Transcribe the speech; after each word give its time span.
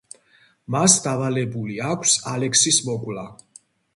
მას 0.75 0.95
დავალებული 1.07 1.77
აქვს 1.89 2.15
ალექსის 2.33 2.83
მოკვლა. 2.89 3.29